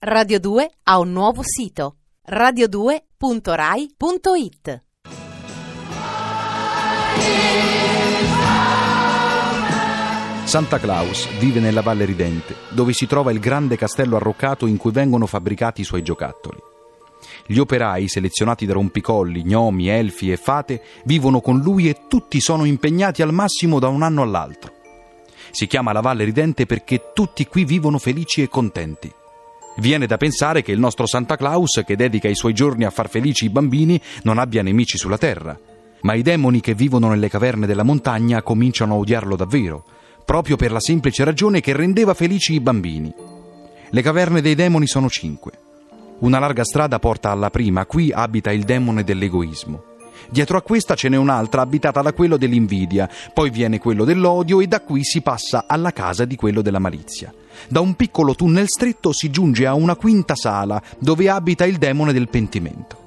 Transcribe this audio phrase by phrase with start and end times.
[0.00, 1.96] Radio 2 ha un nuovo sito
[2.30, 4.82] radio2.rai.it
[10.44, 14.92] Santa Claus vive nella Valle Ridente, dove si trova il grande castello arroccato in cui
[14.92, 16.58] vengono fabbricati i suoi giocattoli.
[17.44, 22.64] Gli operai, selezionati da rompicolli, gnomi, elfi e fate, vivono con lui e tutti sono
[22.64, 24.74] impegnati al massimo da un anno all'altro.
[25.50, 29.12] Si chiama la Valle Ridente perché tutti qui vivono felici e contenti.
[29.78, 33.08] Viene da pensare che il nostro Santa Claus, che dedica i suoi giorni a far
[33.08, 35.56] felici i bambini, non abbia nemici sulla terra.
[36.00, 39.84] Ma i demoni che vivono nelle caverne della montagna cominciano a odiarlo davvero,
[40.24, 43.14] proprio per la semplice ragione che rendeva felici i bambini.
[43.90, 45.52] Le caverne dei demoni sono cinque.
[46.20, 49.84] Una larga strada porta alla prima, qui abita il demone dell'egoismo.
[50.28, 54.66] Dietro a questa ce n'è un'altra abitata da quello dell'invidia, poi viene quello dell'odio e
[54.66, 57.32] da qui si passa alla casa di quello della malizia.
[57.68, 62.12] Da un piccolo tunnel stretto si giunge a una quinta sala dove abita il demone
[62.12, 63.06] del pentimento.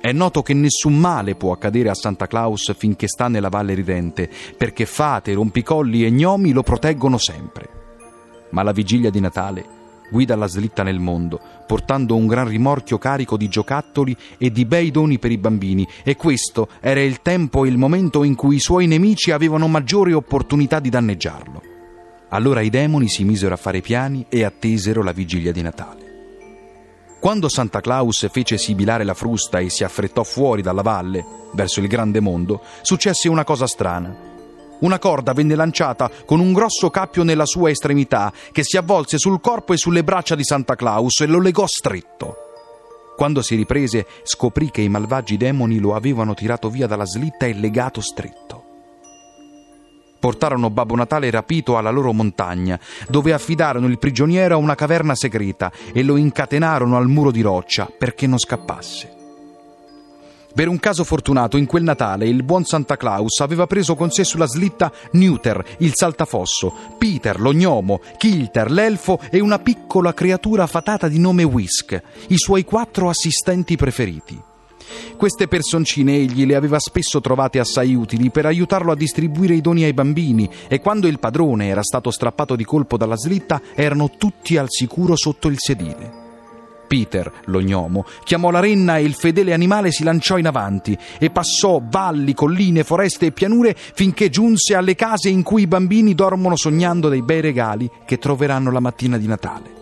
[0.00, 4.30] È noto che nessun male può accadere a Santa Claus finché sta nella Valle Ridente,
[4.56, 7.68] perché fate, rompicolli e gnomi lo proteggono sempre.
[8.50, 9.76] Ma la vigilia di Natale
[10.10, 14.90] guida la slitta nel mondo, portando un gran rimorchio carico di giocattoli e di bei
[14.90, 18.60] doni per i bambini, e questo era il tempo e il momento in cui i
[18.60, 21.74] suoi nemici avevano maggiore opportunità di danneggiarlo.
[22.30, 26.04] Allora i demoni si misero a fare piani e attesero la vigilia di Natale.
[27.20, 31.88] Quando Santa Claus fece sibilare la frusta e si affrettò fuori dalla valle, verso il
[31.88, 34.14] grande mondo, successe una cosa strana.
[34.80, 39.40] Una corda venne lanciata con un grosso cappio nella sua estremità, che si avvolse sul
[39.40, 42.36] corpo e sulle braccia di Santa Claus e lo legò stretto.
[43.16, 47.54] Quando si riprese, scoprì che i malvagi demoni lo avevano tirato via dalla slitta e
[47.54, 48.45] legato stretto.
[50.18, 52.78] Portarono Babbo Natale rapito alla loro montagna,
[53.08, 57.90] dove affidarono il prigioniero a una caverna segreta e lo incatenarono al muro di roccia
[57.96, 59.16] perché non scappasse.
[60.56, 64.24] Per un caso fortunato, in quel Natale il buon Santa Claus aveva preso con sé
[64.24, 71.08] sulla slitta Newter, il saltafosso, Peter, lo gnomo, Kilter, l'elfo e una piccola creatura fatata
[71.08, 74.54] di nome Whisk, i suoi quattro assistenti preferiti.
[75.16, 79.84] Queste personcine egli le aveva spesso trovate assai utili per aiutarlo a distribuire i doni
[79.84, 84.56] ai bambini e quando il padrone era stato strappato di colpo dalla slitta erano tutti
[84.56, 86.24] al sicuro sotto il sedile.
[86.86, 91.30] Peter, lo gnomo, chiamò la renna e il fedele animale si lanciò in avanti e
[91.30, 96.56] passò valli, colline, foreste e pianure finché giunse alle case in cui i bambini dormono
[96.56, 99.75] sognando dei bei regali che troveranno la mattina di Natale.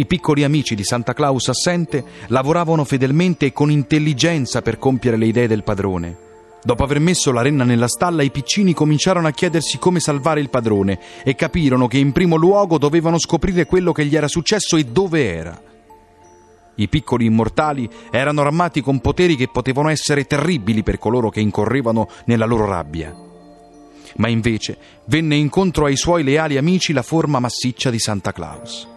[0.00, 5.26] I piccoli amici di Santa Claus assente lavoravano fedelmente e con intelligenza per compiere le
[5.26, 6.16] idee del padrone.
[6.62, 10.48] Dopo aver messo la renna nella stalla, i piccini cominciarono a chiedersi come salvare il
[10.48, 14.84] padrone e capirono che in primo luogo dovevano scoprire quello che gli era successo e
[14.84, 15.62] dove era.
[16.76, 22.08] I piccoli immortali erano armati con poteri che potevano essere terribili per coloro che incorrevano
[22.24, 23.14] nella loro rabbia.
[24.16, 28.88] Ma invece venne incontro ai suoi leali amici la forma massiccia di Santa Claus.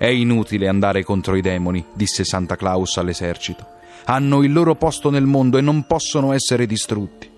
[0.00, 3.66] È inutile andare contro i demoni, disse Santa Claus all'esercito.
[4.06, 7.28] Hanno il loro posto nel mondo e non possono essere distrutti.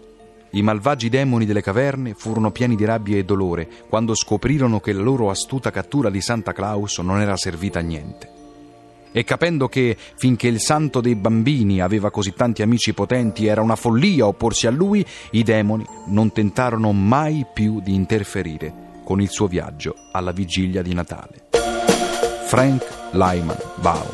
[0.50, 5.03] I malvagi demoni delle caverne furono pieni di rabbia e dolore quando scoprirono che la
[5.03, 8.31] loro astuta cattura di Santa Claus non era servita a niente
[9.11, 13.77] e capendo che finché il santo dei bambini aveva così tanti amici potenti era una
[13.77, 18.72] follia opporsi a lui, i demoni non tentarono mai più di interferire
[19.03, 21.52] con il suo viaggio alla vigilia di Natale.
[22.53, 24.13] Frank Lyman Baum,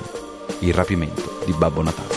[0.60, 2.14] Il rapimento di Babbo Natale.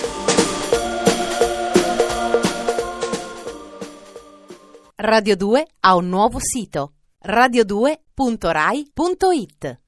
[4.98, 6.94] Radio 2 ha un nuovo sito
[7.26, 9.81] radio2.rai.it